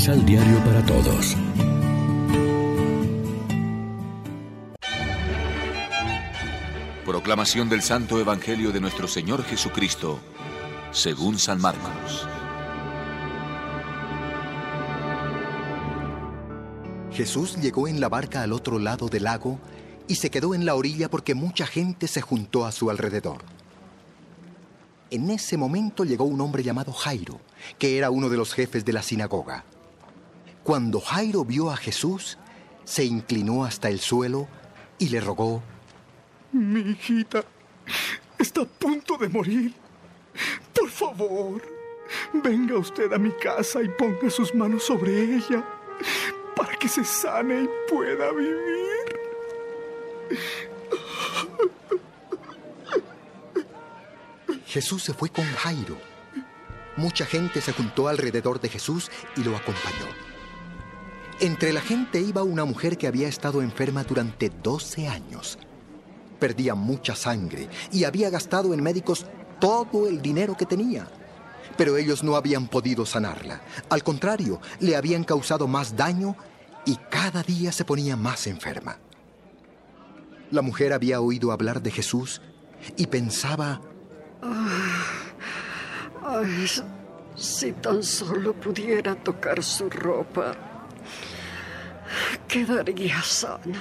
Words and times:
Misal 0.00 0.24
Diario 0.24 0.64
para 0.64 0.82
Todos. 0.86 1.36
Proclamación 7.04 7.68
del 7.68 7.82
Santo 7.82 8.18
Evangelio 8.18 8.72
de 8.72 8.80
nuestro 8.80 9.06
Señor 9.06 9.44
Jesucristo, 9.44 10.18
según 10.90 11.38
San 11.38 11.60
Marcos. 11.60 12.26
Jesús 17.12 17.56
llegó 17.60 17.86
en 17.86 18.00
la 18.00 18.08
barca 18.08 18.40
al 18.40 18.54
otro 18.54 18.78
lado 18.78 19.10
del 19.10 19.24
lago 19.24 19.60
y 20.08 20.14
se 20.14 20.30
quedó 20.30 20.54
en 20.54 20.64
la 20.64 20.76
orilla 20.76 21.10
porque 21.10 21.34
mucha 21.34 21.66
gente 21.66 22.08
se 22.08 22.22
juntó 22.22 22.64
a 22.64 22.72
su 22.72 22.88
alrededor. 22.88 23.42
En 25.10 25.28
ese 25.28 25.58
momento 25.58 26.06
llegó 26.06 26.24
un 26.24 26.40
hombre 26.40 26.62
llamado 26.62 26.90
Jairo, 26.94 27.38
que 27.78 27.98
era 27.98 28.08
uno 28.08 28.30
de 28.30 28.38
los 28.38 28.54
jefes 28.54 28.86
de 28.86 28.94
la 28.94 29.02
sinagoga. 29.02 29.66
Cuando 30.70 31.00
Jairo 31.00 31.44
vio 31.44 31.68
a 31.68 31.76
Jesús, 31.76 32.38
se 32.84 33.04
inclinó 33.04 33.64
hasta 33.64 33.88
el 33.88 33.98
suelo 33.98 34.46
y 35.00 35.08
le 35.08 35.20
rogó, 35.20 35.64
Mi 36.52 36.78
hijita 36.92 37.42
está 38.38 38.60
a 38.60 38.66
punto 38.66 39.16
de 39.16 39.28
morir. 39.28 39.74
Por 40.72 40.88
favor, 40.88 41.60
venga 42.34 42.78
usted 42.78 43.12
a 43.12 43.18
mi 43.18 43.32
casa 43.32 43.82
y 43.82 43.88
ponga 43.88 44.30
sus 44.30 44.54
manos 44.54 44.84
sobre 44.84 45.34
ella 45.34 45.68
para 46.54 46.76
que 46.76 46.86
se 46.86 47.04
sane 47.04 47.64
y 47.64 47.68
pueda 47.90 48.30
vivir. 48.30 49.18
Jesús 54.66 55.02
se 55.02 55.14
fue 55.14 55.30
con 55.30 55.46
Jairo. 55.46 55.96
Mucha 56.96 57.26
gente 57.26 57.60
se 57.60 57.72
juntó 57.72 58.06
alrededor 58.06 58.60
de 58.60 58.68
Jesús 58.68 59.10
y 59.36 59.42
lo 59.42 59.56
acompañó. 59.56 60.29
Entre 61.42 61.72
la 61.72 61.80
gente 61.80 62.20
iba 62.20 62.42
una 62.42 62.66
mujer 62.66 62.98
que 62.98 63.06
había 63.06 63.26
estado 63.26 63.62
enferma 63.62 64.04
durante 64.04 64.50
12 64.50 65.08
años. 65.08 65.58
Perdía 66.38 66.74
mucha 66.74 67.16
sangre 67.16 67.70
y 67.90 68.04
había 68.04 68.28
gastado 68.28 68.74
en 68.74 68.82
médicos 68.82 69.24
todo 69.58 70.06
el 70.06 70.20
dinero 70.20 70.54
que 70.54 70.66
tenía. 70.66 71.08
Pero 71.78 71.96
ellos 71.96 72.22
no 72.22 72.36
habían 72.36 72.68
podido 72.68 73.06
sanarla. 73.06 73.62
Al 73.88 74.02
contrario, 74.02 74.60
le 74.80 74.96
habían 74.96 75.24
causado 75.24 75.66
más 75.66 75.96
daño 75.96 76.36
y 76.84 76.96
cada 77.10 77.42
día 77.42 77.72
se 77.72 77.86
ponía 77.86 78.16
más 78.16 78.46
enferma. 78.46 78.98
La 80.50 80.60
mujer 80.60 80.92
había 80.92 81.22
oído 81.22 81.52
hablar 81.52 81.80
de 81.80 81.90
Jesús 81.90 82.42
y 82.98 83.06
pensaba, 83.06 83.80
Ay, 86.22 86.66
si 87.34 87.72
tan 87.72 88.02
solo 88.02 88.52
pudiera 88.52 89.14
tocar 89.14 89.62
su 89.62 89.88
ropa, 89.88 90.69
quedaría 92.50 93.22
sana. 93.22 93.80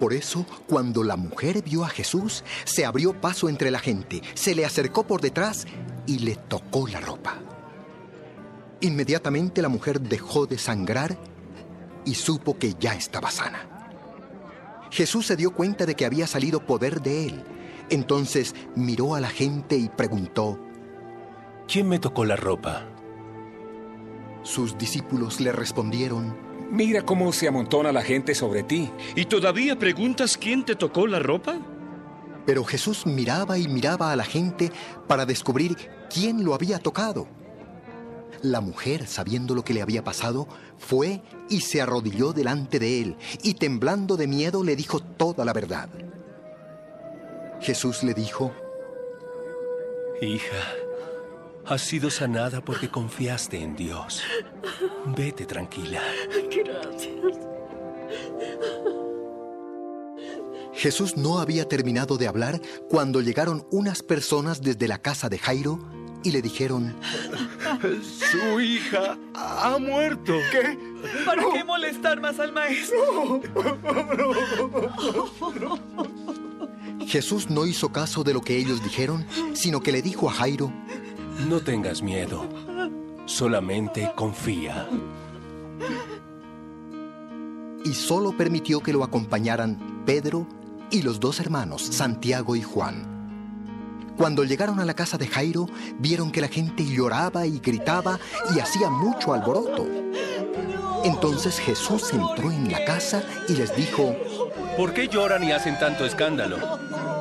Por 0.00 0.12
eso, 0.12 0.44
cuando 0.66 1.04
la 1.04 1.16
mujer 1.16 1.62
vio 1.62 1.84
a 1.84 1.88
Jesús, 1.88 2.42
se 2.64 2.84
abrió 2.84 3.20
paso 3.20 3.48
entre 3.48 3.70
la 3.70 3.78
gente, 3.78 4.20
se 4.34 4.54
le 4.54 4.64
acercó 4.64 5.06
por 5.06 5.20
detrás 5.20 5.66
y 6.06 6.18
le 6.18 6.34
tocó 6.34 6.88
la 6.88 7.00
ropa. 7.00 7.38
Inmediatamente 8.80 9.62
la 9.62 9.68
mujer 9.68 10.00
dejó 10.00 10.46
de 10.46 10.58
sangrar 10.58 11.16
y 12.04 12.14
supo 12.14 12.58
que 12.58 12.74
ya 12.80 12.94
estaba 12.94 13.30
sana. 13.30 13.68
Jesús 14.90 15.26
se 15.26 15.36
dio 15.36 15.54
cuenta 15.54 15.86
de 15.86 15.94
que 15.94 16.04
había 16.04 16.26
salido 16.26 16.66
poder 16.66 17.00
de 17.00 17.26
él. 17.26 17.44
Entonces 17.88 18.56
miró 18.74 19.14
a 19.14 19.20
la 19.20 19.30
gente 19.30 19.76
y 19.76 19.88
preguntó, 19.88 20.58
¿Quién 21.68 21.88
me 21.88 22.00
tocó 22.00 22.24
la 22.24 22.36
ropa? 22.36 22.88
Sus 24.42 24.76
discípulos 24.76 25.40
le 25.40 25.52
respondieron, 25.52 26.36
Mira 26.70 27.02
cómo 27.02 27.32
se 27.32 27.48
amontona 27.48 27.92
la 27.92 28.02
gente 28.02 28.34
sobre 28.34 28.62
ti. 28.62 28.90
¿Y 29.14 29.26
todavía 29.26 29.78
preguntas 29.78 30.38
quién 30.38 30.64
te 30.64 30.74
tocó 30.74 31.06
la 31.06 31.18
ropa? 31.18 31.58
Pero 32.46 32.64
Jesús 32.64 33.06
miraba 33.06 33.58
y 33.58 33.68
miraba 33.68 34.10
a 34.10 34.16
la 34.16 34.24
gente 34.24 34.72
para 35.06 35.26
descubrir 35.26 35.76
quién 36.08 36.44
lo 36.44 36.54
había 36.54 36.78
tocado. 36.78 37.28
La 38.40 38.60
mujer, 38.60 39.06
sabiendo 39.06 39.54
lo 39.54 39.64
que 39.64 39.74
le 39.74 39.82
había 39.82 40.02
pasado, 40.02 40.48
fue 40.78 41.22
y 41.48 41.60
se 41.60 41.82
arrodilló 41.82 42.32
delante 42.32 42.78
de 42.78 43.02
él 43.02 43.16
y 43.42 43.54
temblando 43.54 44.16
de 44.16 44.26
miedo 44.26 44.64
le 44.64 44.74
dijo 44.74 44.98
toda 45.00 45.44
la 45.44 45.52
verdad. 45.52 45.90
Jesús 47.60 48.02
le 48.02 48.14
dijo, 48.14 48.50
Hija, 50.20 50.74
has 51.66 51.82
sido 51.82 52.10
sanada 52.10 52.60
porque 52.60 52.88
confiaste 52.88 53.60
en 53.60 53.76
Dios. 53.76 54.22
Vete 55.16 55.46
tranquila. 55.46 56.00
Gracias. 56.54 57.38
Jesús 60.74 61.16
no 61.16 61.38
había 61.38 61.68
terminado 61.68 62.16
de 62.16 62.26
hablar 62.26 62.60
cuando 62.88 63.20
llegaron 63.20 63.66
unas 63.70 64.02
personas 64.02 64.62
desde 64.62 64.88
la 64.88 64.98
casa 64.98 65.28
de 65.28 65.38
Jairo 65.38 65.78
y 66.24 66.30
le 66.30 66.42
dijeron, 66.42 66.96
Su 68.02 68.60
hija 68.60 69.18
ha 69.34 69.76
muerto. 69.78 70.34
¿Qué? 70.50 70.78
¿Para 71.24 71.42
qué 71.52 71.64
molestar 71.64 72.20
más 72.20 72.38
al 72.38 72.52
maestro? 72.52 73.42
Jesús 77.06 77.50
no 77.50 77.66
hizo 77.66 77.92
caso 77.92 78.24
de 78.24 78.32
lo 78.32 78.40
que 78.40 78.56
ellos 78.56 78.82
dijeron, 78.82 79.26
sino 79.54 79.82
que 79.82 79.92
le 79.92 80.02
dijo 80.02 80.30
a 80.30 80.32
Jairo, 80.32 80.72
No 81.38 81.60
tengas 81.60 82.02
miedo, 82.02 82.46
solamente 83.26 84.12
confía. 84.14 84.88
y 87.84 87.94
solo 87.94 88.36
permitió 88.36 88.80
que 88.80 88.92
lo 88.92 89.02
acompañaran 89.02 90.04
Pedro 90.06 90.46
y 90.90 91.02
los 91.02 91.18
dos 91.20 91.40
hermanos, 91.40 91.82
Santiago 91.82 92.54
y 92.54 92.62
Juan. 92.62 93.10
Cuando 94.16 94.44
llegaron 94.44 94.78
a 94.78 94.84
la 94.84 94.94
casa 94.94 95.18
de 95.18 95.26
Jairo, 95.26 95.66
vieron 95.98 96.30
que 96.30 96.40
la 96.40 96.48
gente 96.48 96.84
lloraba 96.84 97.46
y 97.46 97.58
gritaba 97.58 98.18
y 98.54 98.60
hacía 98.60 98.88
mucho 98.90 99.32
alboroto. 99.32 99.86
Entonces 101.04 101.58
Jesús 101.58 102.12
entró 102.12 102.52
en 102.52 102.70
la 102.70 102.84
casa 102.84 103.24
y 103.48 103.54
les 103.54 103.74
dijo, 103.74 104.14
¿Por 104.76 104.92
qué 104.92 105.08
lloran 105.08 105.42
y 105.42 105.52
hacen 105.52 105.78
tanto 105.78 106.04
escándalo? 106.04 106.58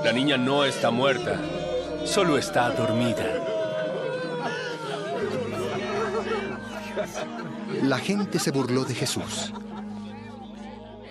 La 0.03 0.11
niña 0.11 0.38
no 0.38 0.63
está 0.63 0.91
muerta, 0.91 1.39
solo 2.05 2.38
está 2.38 2.69
dormida. 2.72 3.50
La 7.81 7.97
gente 7.97 8.38
se 8.38 8.52
burló 8.52 8.86
de 8.86 8.94
Jesús. 8.94 9.53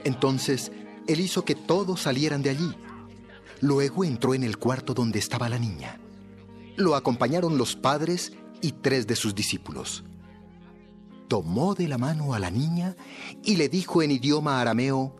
Entonces, 0.04 0.70
él 1.08 1.20
hizo 1.20 1.44
que 1.44 1.54
todos 1.54 2.02
salieran 2.02 2.42
de 2.42 2.50
allí. 2.50 2.72
Luego 3.60 4.04
entró 4.04 4.34
en 4.34 4.44
el 4.44 4.56
cuarto 4.56 4.94
donde 4.94 5.18
estaba 5.18 5.48
la 5.48 5.58
niña. 5.58 5.98
Lo 6.76 6.94
acompañaron 6.94 7.58
los 7.58 7.74
padres 7.76 8.32
y 8.62 8.72
tres 8.72 9.06
de 9.06 9.16
sus 9.16 9.34
discípulos. 9.34 10.04
Tomó 11.28 11.74
de 11.74 11.88
la 11.88 11.98
mano 11.98 12.34
a 12.34 12.38
la 12.38 12.50
niña 12.50 12.96
y 13.44 13.56
le 13.56 13.68
dijo 13.68 14.02
en 14.02 14.12
idioma 14.12 14.60
arameo, 14.60 15.16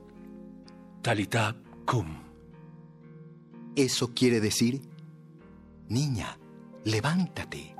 Talitá 1.03 1.57
cum. 1.85 2.07
eso 3.75 4.13
quiere 4.15 4.41
decir, 4.41 4.83
niña, 5.89 6.39
levántate. 6.85 7.75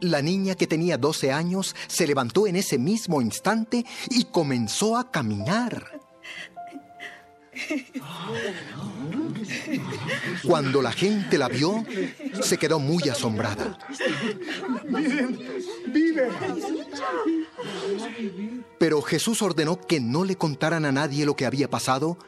La 0.00 0.22
niña 0.22 0.54
que 0.54 0.66
tenía 0.66 0.96
12 0.96 1.32
años 1.32 1.76
se 1.86 2.06
levantó 2.06 2.46
en 2.46 2.56
ese 2.56 2.78
mismo 2.78 3.20
instante 3.20 3.84
y 4.08 4.24
comenzó 4.24 4.96
a 4.96 5.10
caminar. 5.10 6.00
Cuando 10.46 10.82
la 10.82 10.92
gente 10.92 11.36
la 11.36 11.48
vio, 11.48 11.84
se 12.42 12.58
quedó 12.58 12.78
muy 12.78 13.08
asombrada. 13.08 13.78
Miren, 14.88 15.38
vive. 15.88 16.28
Pero 18.78 19.02
Jesús 19.02 19.42
ordenó 19.42 19.80
que 19.80 20.00
no 20.00 20.24
le 20.24 20.36
contaran 20.36 20.84
a 20.84 20.92
nadie 20.92 21.26
lo 21.26 21.36
que 21.36 21.46
había 21.46 21.68
pasado 21.68 22.18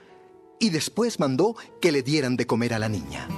y 0.58 0.70
después 0.70 1.18
mandó 1.18 1.56
que 1.80 1.92
le 1.92 2.02
dieran 2.02 2.36
de 2.36 2.46
comer 2.46 2.74
a 2.74 2.78
la 2.78 2.88
niña. 2.88 3.28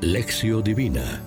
Lección 0.00 0.62
Divina. 0.62 1.22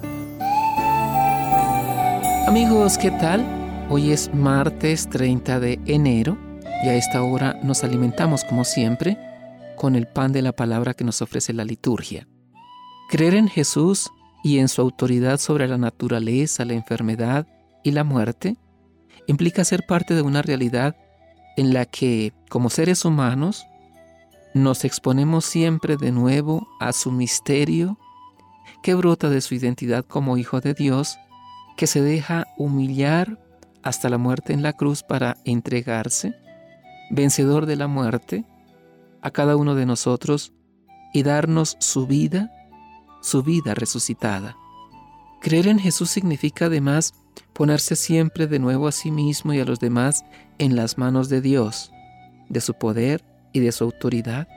Amigos, 2.46 2.98
¿qué 2.98 3.10
tal? 3.10 3.42
Hoy 3.90 4.12
es 4.12 4.34
martes 4.34 5.10
30 5.10 5.62
de 5.62 5.80
enero 5.86 6.38
y 6.84 6.90
a 6.90 6.96
esta 6.96 7.24
hora 7.24 7.58
nos 7.64 7.86
alimentamos 7.86 8.44
como 8.44 8.66
siempre 8.66 9.18
con 9.78 9.96
el 9.96 10.08
pan 10.08 10.34
de 10.34 10.42
la 10.42 10.52
palabra 10.52 10.94
que 10.94 11.06
nos 11.06 11.22
ofrece 11.22 11.54
la 11.54 11.64
liturgia. 11.64 12.28
Creer 13.10 13.36
en 13.36 13.48
Jesús 13.48 14.10
y 14.44 14.60
en 14.60 14.68
su 14.68 14.82
autoridad 14.82 15.40
sobre 15.40 15.70
la 15.70 15.78
naturaleza, 15.78 16.66
la 16.66 16.74
enfermedad 16.74 17.48
y 17.82 17.92
la 17.92 18.04
muerte 18.04 18.58
implica 19.26 19.64
ser 19.64 19.86
parte 19.88 20.14
de 20.14 20.22
una 20.22 20.42
realidad 20.42 20.98
en 21.56 21.74
la 21.74 21.86
que, 21.86 22.34
como 22.50 22.70
seres 22.70 23.06
humanos, 23.06 23.66
nos 24.54 24.84
exponemos 24.84 25.46
siempre 25.46 25.96
de 25.96 26.12
nuevo 26.12 26.68
a 26.82 26.92
su 26.92 27.10
misterio 27.10 27.98
que 28.84 28.96
brota 28.96 29.30
de 29.30 29.40
su 29.40 29.56
identidad 29.56 30.04
como 30.06 30.38
hijo 30.38 30.60
de 30.60 30.74
Dios, 30.74 31.18
que 31.78 31.88
se 31.88 32.02
deja 32.02 32.46
humillar 32.58 33.40
hasta 33.82 34.10
la 34.10 34.18
muerte 34.18 34.54
en 34.54 34.64
la 34.64 34.74
cruz 34.74 35.04
para 35.04 35.38
entregarse, 35.46 36.36
vencedor 37.10 37.66
de 37.66 37.76
la 37.76 37.88
muerte, 37.88 38.46
a 39.22 39.32
cada 39.32 39.56
uno 39.56 39.76
de 39.76 39.86
nosotros 39.86 40.54
y 41.14 41.24
darnos 41.24 41.78
su 41.80 42.08
vida, 42.08 42.52
su 43.22 43.44
vida 43.44 43.74
resucitada. 43.74 44.56
Creer 45.42 45.68
en 45.68 45.80
Jesús 45.80 46.10
significa 46.10 46.66
además 46.66 47.14
ponerse 47.54 47.96
siempre 47.96 48.48
de 48.48 48.60
nuevo 48.60 48.88
a 48.88 48.92
sí 48.92 49.12
mismo 49.12 49.54
y 49.54 49.60
a 49.60 49.66
los 49.66 49.80
demás 49.80 50.24
en 50.58 50.76
las 50.76 50.98
manos 50.98 51.30
de 51.30 51.42
Dios, 51.42 51.92
de 52.50 52.62
su 52.62 52.74
poder 52.74 53.24
y 53.52 53.60
de 53.60 53.72
su 53.72 53.84
autoridad, 53.84 54.48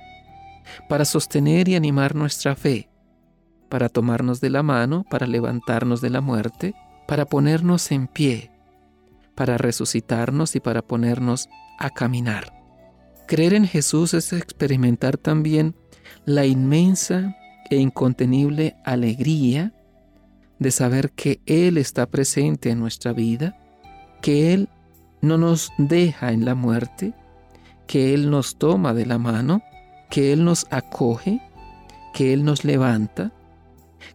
para 0.88 1.04
sostener 1.04 1.69
y 1.69 1.76
animar 1.76 2.14
nuestra 2.14 2.56
fe, 2.56 2.88
para 3.69 3.88
tomarnos 3.88 4.40
de 4.40 4.50
la 4.50 4.62
mano, 4.62 5.04
para 5.08 5.26
levantarnos 5.26 6.00
de 6.00 6.10
la 6.10 6.20
muerte, 6.20 6.74
para 7.06 7.26
ponernos 7.26 7.91
en 7.93 8.06
pie, 8.08 8.50
para 9.35 9.58
resucitarnos 9.58 10.56
y 10.56 10.61
para 10.61 10.82
ponernos 10.82 11.49
a 11.79 11.91
caminar. 11.91 12.53
Creer 13.26 13.55
en 13.55 13.67
Jesús 13.67 14.14
es 14.14 14.32
experimentar 14.32 15.17
también 15.17 15.75
la 16.25 16.47
inmensa 16.47 17.37
e 17.70 17.76
incontenible 17.76 18.76
alegría 18.85 19.73
de 20.58 20.70
saber 20.70 21.11
que 21.11 21.41
Él 21.47 21.76
está 21.76 22.06
presente 22.06 22.70
en 22.70 22.79
nuestra 22.79 23.12
vida, 23.12 23.56
que 24.23 24.53
Él 24.53 24.69
no 25.20 25.38
nos 25.38 25.73
deja 25.79 26.32
en 26.32 26.44
la 26.44 26.55
muerte, 26.55 27.14
que 27.87 28.14
Él 28.14 28.31
nos 28.31 28.56
toma 28.56 28.94
de 28.94 29.06
la 29.06 29.19
mano, 29.19 29.62
que 30.11 30.32
Él 30.32 30.44
nos 30.44 30.67
acoge, 30.70 31.41
que 32.14 32.32
Él 32.32 32.44
nos 32.44 32.64
levanta, 32.64 33.32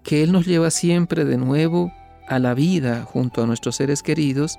que 0.04 0.24
Él 0.24 0.32
nos 0.32 0.46
lleva 0.46 0.72
siempre 0.72 1.26
de 1.26 1.38
nuevo 1.38 1.92
a 2.32 2.40
la 2.40 2.54
vida 2.54 3.04
junto 3.04 3.44
a 3.44 3.46
nuestros 3.46 3.76
seres 3.76 4.02
queridos 4.02 4.58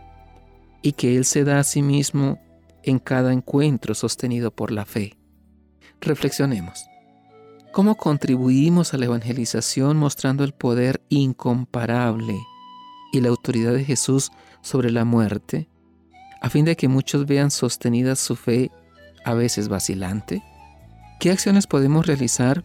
y 0.83 0.93
que 0.93 1.17
Él 1.17 1.25
se 1.25 1.43
da 1.43 1.59
a 1.59 1.65
sí 1.65 1.81
mismo 1.81 2.39
en 2.83 2.99
cada 2.99 3.33
encuentro 3.33 3.95
sostenido 3.95 4.51
por 4.51 4.71
la 4.71 4.85
fe. 4.85 5.17
Reflexionemos. 6.03 6.85
¿Cómo 7.73 7.97
contribuimos 7.97 8.93
a 8.93 8.99
la 8.99 9.07
evangelización 9.07 9.97
mostrando 9.97 10.45
el 10.45 10.53
poder 10.53 11.01
incomparable 11.09 12.37
y 13.11 13.23
la 13.23 13.31
autoridad 13.31 13.73
de 13.73 13.85
Jesús 13.85 14.33
sobre 14.61 14.91
la 14.91 15.07
muerte, 15.07 15.71
a 16.43 16.51
fin 16.51 16.67
de 16.67 16.77
que 16.77 16.89
muchos 16.89 17.25
vean 17.25 17.51
sostenida 17.51 18.17
su 18.17 18.37
fe, 18.37 18.71
a 19.25 19.33
veces 19.33 19.69
vacilante? 19.69 20.43
¿Qué 21.21 21.31
acciones 21.31 21.67
podemos 21.67 22.07
realizar 22.07 22.65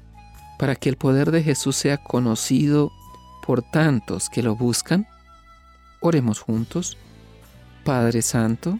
para 0.59 0.75
que 0.75 0.89
el 0.89 0.97
poder 0.97 1.31
de 1.31 1.43
Jesús 1.43 1.77
sea 1.77 1.95
conocido 1.95 2.91
por 3.47 3.61
tantos 3.61 4.29
que 4.29 4.43
lo 4.43 4.57
buscan? 4.57 5.07
Oremos 6.01 6.41
juntos. 6.41 6.97
Padre 7.85 8.21
Santo, 8.21 8.77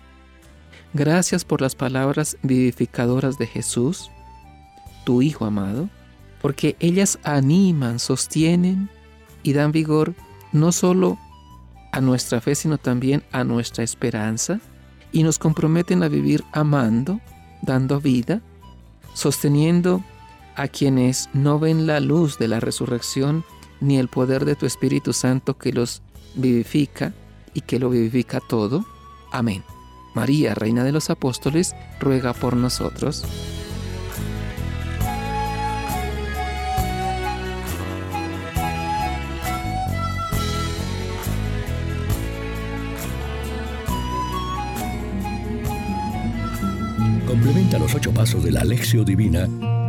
gracias 0.93 1.45
por 1.45 1.61
las 1.61 1.73
palabras 1.73 2.37
vivificadoras 2.43 3.37
de 3.37 3.47
Jesús, 3.47 4.11
tu 5.05 5.21
Hijo 5.21 5.45
amado, 5.45 5.89
porque 6.41 6.75
ellas 6.81 7.17
animan, 7.23 7.99
sostienen 7.99 8.89
y 9.41 9.53
dan 9.53 9.71
vigor 9.71 10.13
no 10.51 10.73
solo 10.73 11.17
a 11.93 12.01
nuestra 12.01 12.41
fe, 12.41 12.53
sino 12.53 12.77
también 12.77 13.23
a 13.31 13.45
nuestra 13.45 13.85
esperanza, 13.85 14.59
y 15.13 15.23
nos 15.23 15.39
comprometen 15.39 16.03
a 16.03 16.09
vivir 16.09 16.43
amando, 16.51 17.21
dando 17.61 18.01
vida, 18.01 18.41
sosteniendo 19.13 20.03
a 20.57 20.67
quienes 20.67 21.29
no 21.31 21.57
ven 21.57 21.87
la 21.87 22.01
luz 22.01 22.37
de 22.37 22.49
la 22.49 22.59
resurrección 22.59 23.45
ni 23.79 23.97
el 23.97 24.07
poder 24.07 24.45
de 24.45 24.56
tu 24.56 24.65
Espíritu 24.65 25.13
Santo 25.13 25.57
que 25.57 25.71
los 25.71 26.01
vivifica 26.35 27.13
y 27.53 27.62
que 27.62 27.79
lo 27.79 27.89
vivifica 27.89 28.39
todo. 28.39 28.85
Amén. 29.31 29.63
María, 30.13 30.56
Reina 30.56 30.83
de 30.83 30.91
los 30.91 31.09
Apóstoles, 31.09 31.75
ruega 32.00 32.33
por 32.33 32.56
nosotros. 32.56 33.24
Complementa 47.27 47.77
los 47.77 47.94
ocho 47.94 48.12
pasos 48.12 48.44
de 48.44 48.51
la 48.51 48.62
Alexio 48.62 49.03
Divina 49.03 49.47